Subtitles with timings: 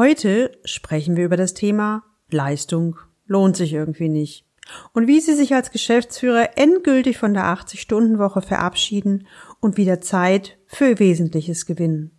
[0.00, 4.46] Heute sprechen wir über das Thema Leistung lohnt sich irgendwie nicht
[4.94, 9.26] und wie Sie sich als Geschäftsführer endgültig von der 80-Stunden-Woche verabschieden
[9.60, 12.12] und wieder Zeit für Wesentliches gewinnen.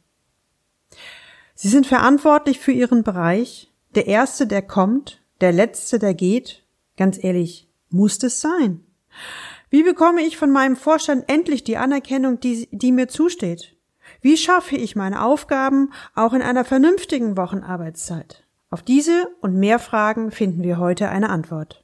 [1.55, 6.63] Sie sind verantwortlich für Ihren Bereich, der Erste, der kommt, der Letzte, der geht.
[6.97, 8.81] Ganz ehrlich, muss das sein?
[9.71, 13.75] Wie bekomme ich von meinem Vorstand endlich die Anerkennung, die, die mir zusteht?
[14.23, 18.43] Wie schaffe ich meine Aufgaben auch in einer vernünftigen Wochenarbeitszeit?
[18.69, 21.83] Auf diese und mehr Fragen finden wir heute eine Antwort.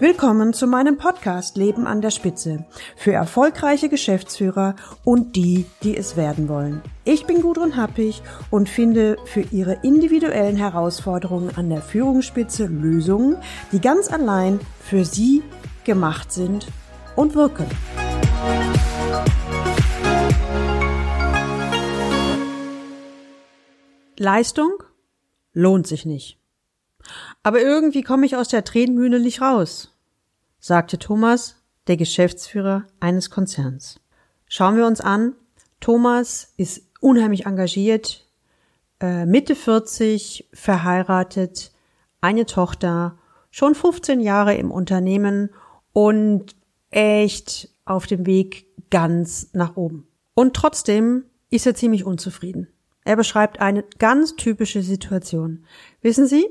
[0.00, 6.18] Willkommen zu meinem Podcast Leben an der Spitze für erfolgreiche Geschäftsführer und die, die es
[6.18, 6.82] werden wollen.
[7.06, 13.38] Ich bin Gudrun Happig und finde für Ihre individuellen Herausforderungen an der Führungsspitze Lösungen,
[13.72, 15.42] die ganz allein für Sie
[15.84, 16.66] gemacht sind
[17.16, 17.66] und wirken.
[24.18, 24.72] Leistung
[25.52, 26.38] lohnt sich nicht.
[27.42, 29.96] Aber irgendwie komme ich aus der Tränenmühle nicht raus,
[30.58, 31.56] sagte Thomas,
[31.86, 34.00] der Geschäftsführer eines Konzerns.
[34.46, 35.34] Schauen wir uns an.
[35.80, 38.26] Thomas ist unheimlich engagiert,
[39.00, 41.72] äh, Mitte 40, verheiratet,
[42.20, 43.18] eine Tochter,
[43.50, 45.50] schon 15 Jahre im Unternehmen
[45.92, 46.56] und
[46.90, 50.08] echt auf dem Weg ganz nach oben.
[50.34, 52.68] Und trotzdem ist er ziemlich unzufrieden.
[53.08, 55.64] Er beschreibt eine ganz typische Situation.
[56.02, 56.46] Wissen Sie,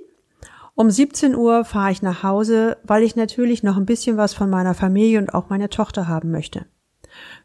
[0.73, 4.49] um 17 Uhr fahre ich nach Hause, weil ich natürlich noch ein bisschen was von
[4.49, 6.65] meiner Familie und auch meiner Tochter haben möchte.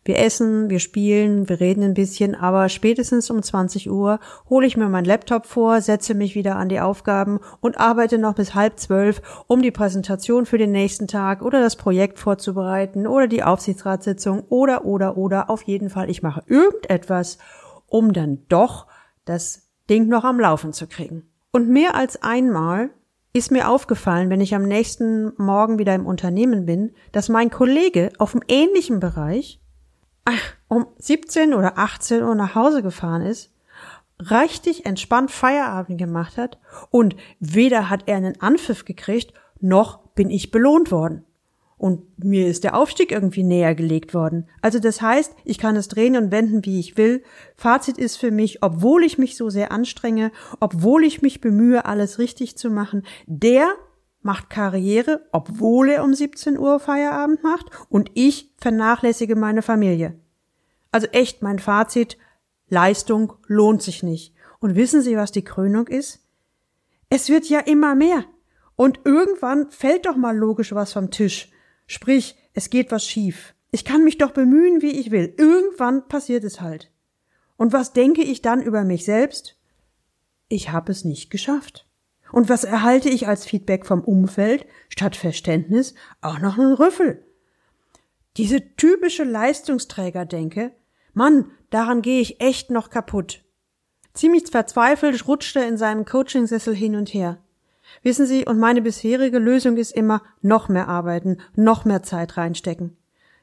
[0.02, 4.78] Wir essen, wir spielen, wir reden ein bisschen, aber spätestens um 20 Uhr hole ich
[4.78, 8.80] mir meinen Laptop vor, setze mich wieder an die Aufgaben und arbeite noch bis halb
[8.80, 14.44] zwölf, um die Präsentation für den nächsten Tag oder das Projekt vorzubereiten oder die Aufsichtsratssitzung
[14.48, 15.50] oder, oder, oder.
[15.50, 17.36] Auf jeden Fall, ich mache irgendetwas,
[17.88, 18.86] um dann doch
[19.24, 21.28] das Ding noch am Laufen zu kriegen.
[21.50, 22.90] Und mehr als einmal
[23.32, 28.10] ist mir aufgefallen, wenn ich am nächsten Morgen wieder im Unternehmen bin, dass mein Kollege
[28.18, 29.60] auf dem ähnlichen Bereich
[30.24, 33.52] ach, um 17 oder 18 Uhr nach Hause gefahren ist,
[34.30, 36.58] richtig entspannt Feierabend gemacht hat
[36.90, 41.24] und weder hat er einen Anpfiff gekriegt, noch bin ich belohnt worden.
[41.82, 44.46] Und mir ist der Aufstieg irgendwie näher gelegt worden.
[44.60, 47.24] Also das heißt, ich kann es drehen und wenden, wie ich will.
[47.56, 52.20] Fazit ist für mich, obwohl ich mich so sehr anstrenge, obwohl ich mich bemühe, alles
[52.20, 53.66] richtig zu machen, der
[54.20, 60.20] macht Karriere, obwohl er um 17 Uhr Feierabend macht und ich vernachlässige meine Familie.
[60.92, 62.16] Also echt mein Fazit,
[62.68, 64.36] Leistung lohnt sich nicht.
[64.60, 66.20] Und wissen Sie, was die Krönung ist?
[67.08, 68.24] Es wird ja immer mehr.
[68.76, 71.48] Und irgendwann fällt doch mal logisch was vom Tisch.
[71.92, 73.54] Sprich, es geht was schief.
[73.70, 75.34] Ich kann mich doch bemühen, wie ich will.
[75.36, 76.90] Irgendwann passiert es halt.
[77.58, 79.58] Und was denke ich dann über mich selbst?
[80.48, 81.86] Ich habe es nicht geschafft.
[82.32, 84.64] Und was erhalte ich als Feedback vom Umfeld?
[84.88, 85.92] Statt Verständnis
[86.22, 87.26] auch noch einen Rüffel.
[88.38, 90.72] Diese typische Leistungsträger-Denke,
[91.12, 93.44] Mann, daran gehe ich echt noch kaputt.
[94.14, 97.41] Ziemlich verzweifelt rutscht er in seinem Coachingsessel hin und her.
[98.02, 102.96] Wissen Sie, und meine bisherige Lösung ist immer noch mehr arbeiten, noch mehr Zeit reinstecken.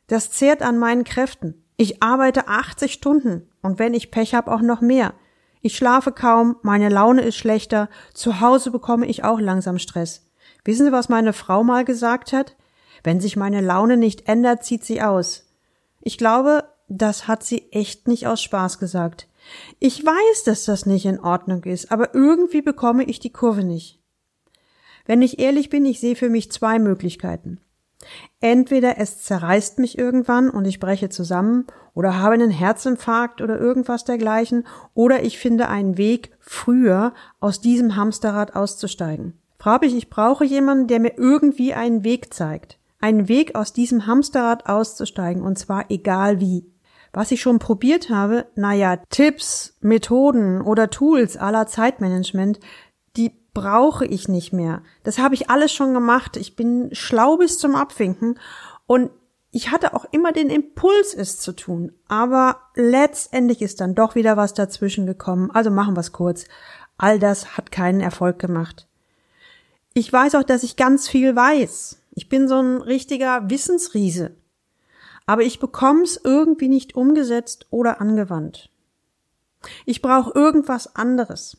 [0.08, 1.64] Das zehrt an meinen Kräften.
[1.78, 5.14] Ich arbeite 80 Stunden und wenn ich Pech habe, auch noch mehr.
[5.62, 10.30] Ich schlafe kaum, meine Laune ist schlechter, zu Hause bekomme ich auch langsam Stress.
[10.66, 12.56] Wissen Sie, was meine Frau mal gesagt hat?
[13.04, 15.46] Wenn sich meine Laune nicht ändert, zieht sie aus.
[16.02, 19.28] Ich glaube, das hat sie echt nicht aus Spaß gesagt.
[19.80, 23.99] Ich weiß, dass das nicht in Ordnung ist, aber irgendwie bekomme ich die Kurve nicht.
[25.10, 27.58] Wenn ich ehrlich bin, ich sehe für mich zwei Möglichkeiten.
[28.42, 31.66] Entweder es zerreißt mich irgendwann und ich breche zusammen
[31.96, 37.96] oder habe einen Herzinfarkt oder irgendwas dergleichen, oder ich finde einen Weg, früher aus diesem
[37.96, 39.34] Hamsterrad auszusteigen.
[39.58, 42.78] Frage ich, ich brauche jemanden, der mir irgendwie einen Weg zeigt.
[43.02, 46.68] Einen Weg aus diesem Hamsterrad auszusteigen, und zwar egal wie.
[47.12, 52.60] Was ich schon probiert habe, naja, Tipps, Methoden oder Tools aller Zeitmanagement,
[53.54, 54.82] brauche ich nicht mehr.
[55.04, 56.38] Das habe ich alles schon gemacht.
[56.38, 58.40] Ich bin schlau bis zum Abwinken
[58.88, 59.12] und
[59.52, 61.92] ich hatte auch immer den Impuls, es zu tun.
[62.08, 65.50] Aber letztendlich ist dann doch wieder was dazwischen gekommen.
[65.52, 66.46] Also machen wir es kurz.
[66.98, 68.88] All das hat keinen Erfolg gemacht.
[69.94, 72.00] Ich weiß auch, dass ich ganz viel weiß.
[72.12, 74.36] Ich bin so ein richtiger Wissensriese.
[75.26, 78.70] Aber ich bekomme es irgendwie nicht umgesetzt oder angewandt.
[79.86, 81.58] Ich brauche irgendwas anderes.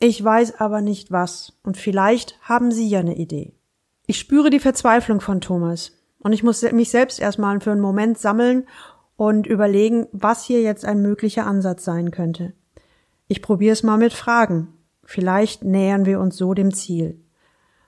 [0.00, 3.54] Ich weiß aber nicht was, und vielleicht haben Sie ja eine Idee.
[4.06, 8.18] Ich spüre die Verzweiflung von Thomas, und ich muss mich selbst erstmal für einen Moment
[8.18, 8.66] sammeln
[9.16, 12.52] und überlegen, was hier jetzt ein möglicher Ansatz sein könnte.
[13.26, 14.68] Ich probiere es mal mit Fragen.
[15.04, 17.20] Vielleicht nähern wir uns so dem Ziel.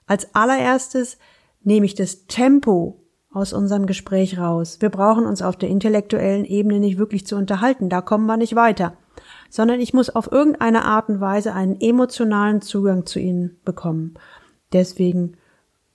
[0.07, 1.19] Als allererstes
[1.63, 3.01] nehme ich das Tempo
[3.33, 4.79] aus unserem Gespräch raus.
[4.81, 8.57] Wir brauchen uns auf der intellektuellen Ebene nicht wirklich zu unterhalten, da kommen wir nicht
[8.57, 8.97] weiter,
[9.51, 14.15] sondern ich muss auf irgendeine Art und Weise einen emotionalen Zugang zu ihnen bekommen.
[14.73, 15.37] Deswegen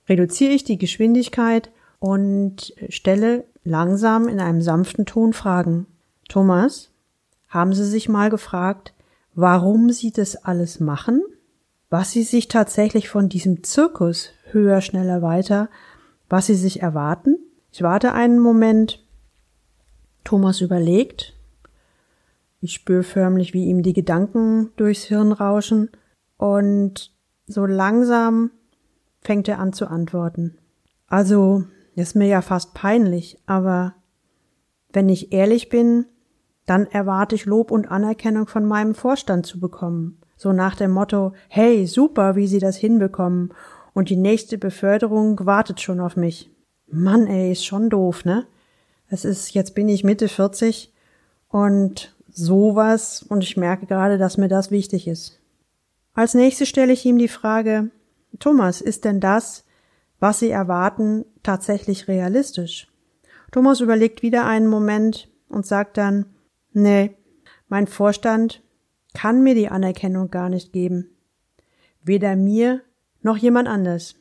[0.08, 5.86] reduziere ich die Geschwindigkeit und stelle langsam in einem sanften Ton Fragen.
[6.28, 6.90] Thomas,
[7.48, 8.92] haben Sie sich mal gefragt,
[9.34, 11.22] warum Sie das alles machen?
[11.88, 15.68] Was Sie sich tatsächlich von diesem Zirkus höher, schneller, weiter,
[16.28, 17.38] was Sie sich erwarten?
[17.72, 19.04] Ich warte einen Moment.
[20.24, 21.35] Thomas überlegt.
[22.66, 25.88] Ich spüre förmlich, wie ihm die Gedanken durchs Hirn rauschen
[26.36, 27.12] und
[27.46, 28.50] so langsam
[29.20, 30.58] fängt er an zu antworten.
[31.06, 31.62] Also,
[31.94, 33.94] ist mir ja fast peinlich, aber
[34.92, 36.06] wenn ich ehrlich bin,
[36.66, 40.18] dann erwarte ich Lob und Anerkennung von meinem Vorstand zu bekommen.
[40.36, 43.54] So nach dem Motto, hey, super, wie Sie das hinbekommen
[43.94, 46.50] und die nächste Beförderung wartet schon auf mich.
[46.88, 48.44] Mann, ey, ist schon doof, ne?
[49.08, 50.92] Es ist, jetzt bin ich Mitte 40
[51.48, 55.40] und sowas und ich merke gerade, dass mir das wichtig ist.
[56.14, 57.90] Als nächstes stelle ich ihm die Frage,
[58.38, 59.64] Thomas, ist denn das,
[60.20, 62.88] was Sie erwarten, tatsächlich realistisch?
[63.52, 66.26] Thomas überlegt wieder einen Moment und sagt dann,
[66.72, 67.16] nee,
[67.68, 68.62] mein Vorstand
[69.14, 71.10] kann mir die Anerkennung gar nicht geben.
[72.02, 72.82] Weder mir
[73.22, 74.14] noch jemand anders.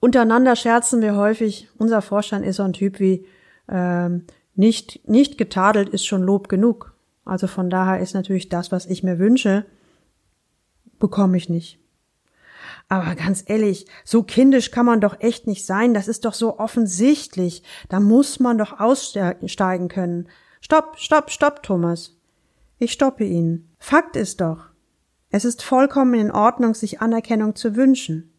[0.00, 3.26] Untereinander scherzen wir häufig, unser Vorstand ist so ein Typ wie
[3.68, 4.24] ähm,
[4.54, 6.97] nicht, nicht getadelt ist schon Lob genug.
[7.28, 9.66] Also von daher ist natürlich das, was ich mir wünsche,
[10.98, 11.78] bekomme ich nicht.
[12.88, 15.92] Aber ganz ehrlich, so kindisch kann man doch echt nicht sein.
[15.92, 17.62] Das ist doch so offensichtlich.
[17.90, 20.28] Da muss man doch aussteigen können.
[20.62, 22.16] Stopp, stopp, stopp, Thomas.
[22.78, 23.68] Ich stoppe ihn.
[23.78, 24.68] Fakt ist doch,
[25.30, 28.32] es ist vollkommen in Ordnung, sich Anerkennung zu wünschen.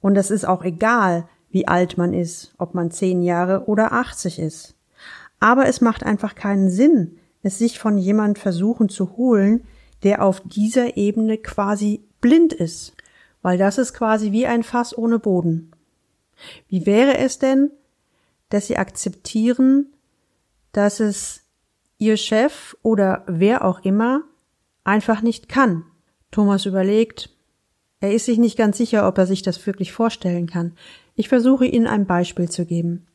[0.00, 4.38] Und es ist auch egal, wie alt man ist, ob man zehn Jahre oder achtzig
[4.38, 4.74] ist.
[5.40, 9.64] Aber es macht einfach keinen Sinn, es sich von jemand versuchen zu holen,
[10.02, 12.94] der auf dieser Ebene quasi blind ist
[13.42, 15.70] weil das ist quasi wie ein Fass ohne Boden.
[16.68, 17.70] Wie wäre es denn,
[18.48, 19.92] dass Sie akzeptieren,
[20.72, 21.44] dass es
[21.98, 24.22] Ihr Chef oder wer auch immer
[24.84, 25.84] einfach nicht kann?
[26.30, 27.30] Thomas überlegt,
[28.00, 30.74] er ist sich nicht ganz sicher, ob er sich das wirklich vorstellen kann.
[31.14, 33.06] Ich versuche Ihnen ein Beispiel zu geben.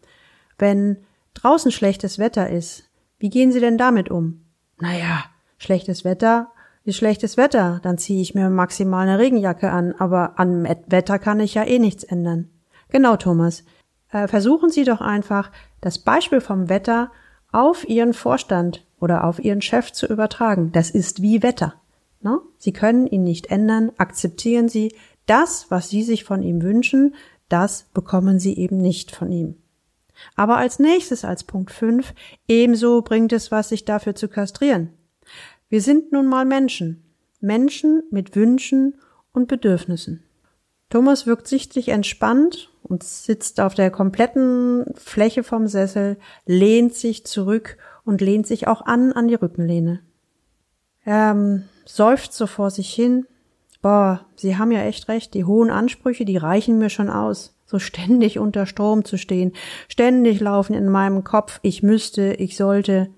[0.57, 0.97] Wenn
[1.35, 2.89] draußen schlechtes Wetter ist,
[3.23, 4.41] wie gehen Sie denn damit um?
[4.81, 5.23] Naja,
[5.57, 6.51] schlechtes Wetter
[6.83, 11.39] ist schlechtes Wetter, dann ziehe ich mir maximal eine Regenjacke an, aber an Wetter kann
[11.39, 12.49] ich ja eh nichts ändern.
[12.89, 13.63] Genau, Thomas.
[14.11, 17.13] Äh, versuchen Sie doch einfach, das Beispiel vom Wetter
[17.53, 20.73] auf Ihren Vorstand oder auf Ihren Chef zu übertragen.
[20.73, 21.75] Das ist wie Wetter.
[22.19, 22.41] Ne?
[22.57, 24.93] Sie können ihn nicht ändern, akzeptieren Sie
[25.27, 27.15] das, was Sie sich von ihm wünschen,
[27.47, 29.55] das bekommen Sie eben nicht von ihm.
[30.35, 32.13] Aber als nächstes, als Punkt 5,
[32.47, 34.89] ebenso bringt es was, sich dafür zu kastrieren.
[35.69, 37.03] Wir sind nun mal Menschen.
[37.39, 38.95] Menschen mit Wünschen
[39.31, 40.23] und Bedürfnissen.
[40.89, 47.77] Thomas wirkt sichtlich entspannt und sitzt auf der kompletten Fläche vom Sessel, lehnt sich zurück
[48.05, 50.01] und lehnt sich auch an an die Rückenlehne.
[51.03, 53.25] Er ähm, seufzt so vor sich hin.
[53.81, 57.55] Boah, Sie haben ja echt recht, die hohen Ansprüche, die reichen mir schon aus.
[57.73, 59.51] So ständig unter Strom zu stehen,
[59.87, 63.09] ständig laufen in meinem Kopf, ich müsste, ich sollte.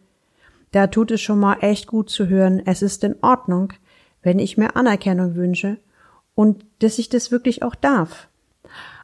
[0.72, 3.74] Da tut es schon mal echt gut zu hören, es ist in Ordnung,
[4.22, 5.78] wenn ich mir Anerkennung wünsche
[6.36, 8.30] und dass ich das wirklich auch darf.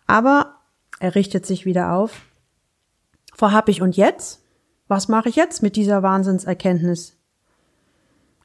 [0.07, 0.55] Aber
[1.01, 2.21] er richtet sich wieder auf.
[3.37, 4.41] Wo hab ich und jetzt?
[4.87, 7.17] Was mache ich jetzt mit dieser Wahnsinnserkenntnis?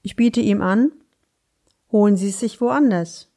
[0.03, 0.91] Ich biete ihm an,
[1.93, 3.31] holen Sie es sich woanders.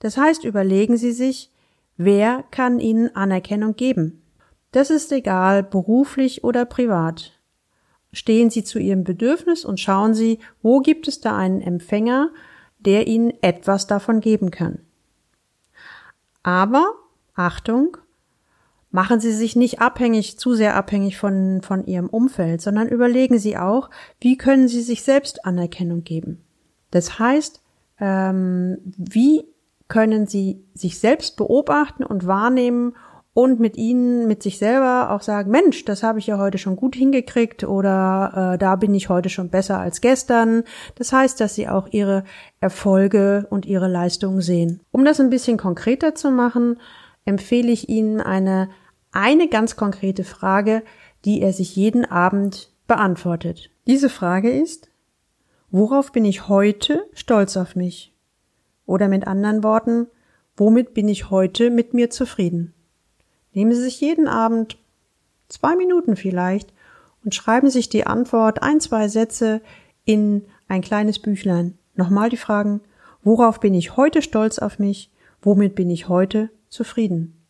[0.00, 1.52] Das heißt, überlegen Sie sich,
[1.96, 4.22] wer kann Ihnen Anerkennung geben?
[4.72, 7.34] Das ist egal, beruflich oder privat
[8.14, 12.30] stehen Sie zu Ihrem Bedürfnis und schauen Sie, wo gibt es da einen Empfänger,
[12.78, 14.78] der Ihnen etwas davon geben kann.
[16.42, 16.94] Aber,
[17.34, 17.96] Achtung,
[18.90, 23.56] machen Sie sich nicht abhängig, zu sehr abhängig von, von Ihrem Umfeld, sondern überlegen Sie
[23.56, 26.44] auch, wie können Sie sich selbst Anerkennung geben.
[26.90, 27.60] Das heißt,
[27.98, 29.44] ähm, wie
[29.88, 32.94] können Sie sich selbst beobachten und wahrnehmen
[33.34, 36.76] und mit ihnen, mit sich selber auch sagen, Mensch, das habe ich ja heute schon
[36.76, 40.62] gut hingekriegt oder äh, da bin ich heute schon besser als gestern.
[40.94, 42.22] Das heißt, dass sie auch ihre
[42.60, 44.80] Erfolge und ihre Leistungen sehen.
[44.92, 46.78] Um das ein bisschen konkreter zu machen,
[47.24, 48.70] empfehle ich Ihnen eine,
[49.10, 50.82] eine ganz konkrete Frage,
[51.24, 53.70] die er sich jeden Abend beantwortet.
[53.86, 54.90] Diese Frage ist,
[55.70, 58.13] worauf bin ich heute stolz auf mich?
[58.86, 60.06] Oder mit anderen Worten,
[60.56, 62.74] womit bin ich heute mit mir zufrieden?
[63.52, 64.78] Nehmen Sie sich jeden Abend
[65.48, 66.72] zwei Minuten vielleicht
[67.24, 69.60] und schreiben sich die Antwort ein, zwei Sätze
[70.04, 71.78] in ein kleines Büchlein.
[71.94, 72.80] Nochmal die Fragen,
[73.22, 75.10] worauf bin ich heute stolz auf mich?
[75.40, 77.40] Womit bin ich heute zufrieden?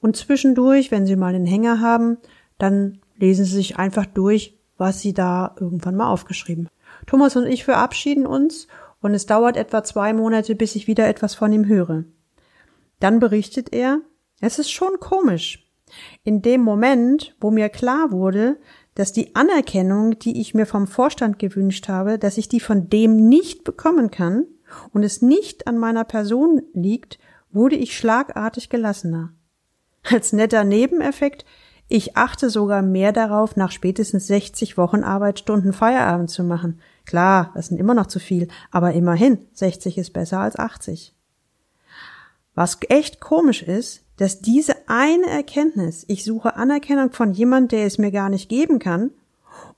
[0.00, 2.18] Und zwischendurch, wenn Sie mal einen Hänger haben,
[2.58, 6.68] dann lesen Sie sich einfach durch, was Sie da irgendwann mal aufgeschrieben.
[7.06, 8.66] Thomas und ich verabschieden uns
[9.00, 12.04] und es dauert etwa zwei Monate, bis ich wieder etwas von ihm höre.
[12.98, 14.00] Dann berichtet er,
[14.40, 15.66] es ist schon komisch.
[16.22, 18.58] In dem Moment, wo mir klar wurde,
[18.94, 23.28] dass die Anerkennung, die ich mir vom Vorstand gewünscht habe, dass ich die von dem
[23.28, 24.46] nicht bekommen kann
[24.92, 27.18] und es nicht an meiner Person liegt,
[27.50, 29.32] wurde ich schlagartig gelassener.
[30.02, 31.44] Als netter Nebeneffekt,
[31.90, 36.80] ich achte sogar mehr darauf, nach spätestens 60 Wochen Arbeitsstunden Feierabend zu machen.
[37.04, 41.14] Klar, das sind immer noch zu viel, aber immerhin, 60 ist besser als 80.
[42.54, 47.98] Was echt komisch ist, dass diese eine Erkenntnis, ich suche Anerkennung von jemand, der es
[47.98, 49.10] mir gar nicht geben kann,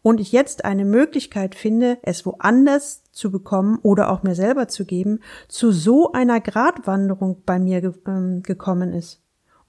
[0.03, 4.85] und ich jetzt eine Möglichkeit finde, es woanders zu bekommen oder auch mir selber zu
[4.85, 9.22] geben, zu so einer Gratwanderung bei mir ge äh, gekommen ist.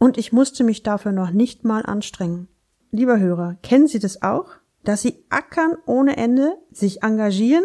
[0.04, 2.50] Und ich musste mich dafür noch nicht mal anstrengen.
[2.92, 4.50] Lieber Hörer, kennen Sie das auch?
[4.84, 7.64] Dass Sie ackern ohne Ende, sich engagieren,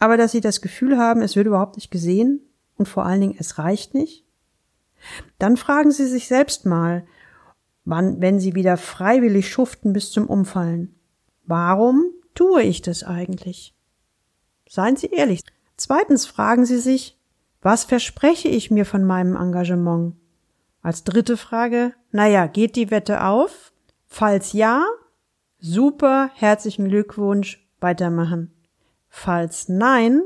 [0.00, 2.40] aber dass Sie das Gefühl haben, es wird überhaupt nicht gesehen
[2.76, 4.24] und vor allen Dingen es reicht nicht?
[5.38, 7.06] Dann fragen Sie sich selbst mal,
[7.84, 10.96] wann, wenn Sie wieder freiwillig schuften bis zum Umfallen.
[11.44, 13.76] Warum tue ich das eigentlich?
[14.68, 15.44] Seien Sie ehrlich.
[15.76, 17.16] Zweitens fragen Sie sich,
[17.62, 20.16] was verspreche ich mir von meinem Engagement?
[20.86, 23.72] Als dritte Frage, naja, geht die Wette auf?
[24.06, 24.84] Falls ja,
[25.58, 28.52] super, herzlichen Glückwunsch, weitermachen.
[29.08, 30.22] Falls nein,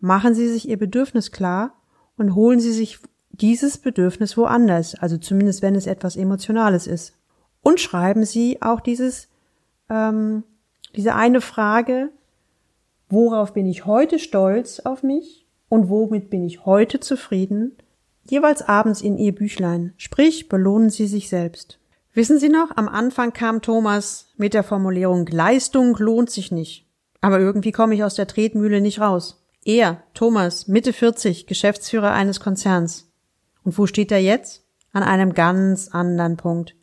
[0.00, 1.74] machen Sie sich Ihr Bedürfnis klar
[2.16, 2.98] und holen Sie sich
[3.30, 7.16] dieses Bedürfnis woanders, also zumindest wenn es etwas Emotionales ist.
[7.62, 9.28] Und schreiben Sie auch dieses,
[9.88, 10.42] ähm,
[10.96, 12.10] diese eine Frage,
[13.08, 17.76] worauf bin ich heute stolz auf mich und womit bin ich heute zufrieden,
[18.30, 19.92] jeweils abends in Ihr Büchlein.
[19.96, 21.78] Sprich, belohnen Sie sich selbst.
[22.14, 26.86] Wissen Sie noch, am Anfang kam Thomas mit der Formulierung Leistung lohnt sich nicht.
[27.20, 29.44] Aber irgendwie komme ich aus der Tretmühle nicht raus.
[29.64, 33.10] Er, Thomas, Mitte 40, Geschäftsführer eines Konzerns.
[33.64, 34.64] Und wo steht er jetzt?
[34.92, 36.74] An einem ganz anderen Punkt.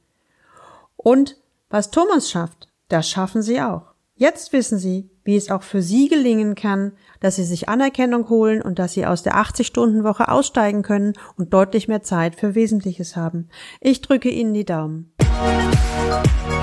[0.95, 1.37] Und
[1.69, 3.94] was Thomas schafft, das schaffen Sie auch.
[4.17, 8.61] Jetzt wissen Sie, wie es auch für Sie gelingen kann, dass Sie sich Anerkennung holen
[8.61, 13.49] und dass Sie aus der 80-Stunden-Woche aussteigen können und deutlich mehr Zeit für Wesentliches haben.
[13.81, 15.13] Ich drücke Ihnen die Daumen.
[15.19, 16.54] Musik